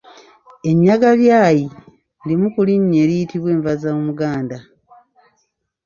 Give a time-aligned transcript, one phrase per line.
[0.69, 1.65] Ennyagabyayi
[2.27, 4.57] limu ku linnya eriyitibwa enva z’omuganda.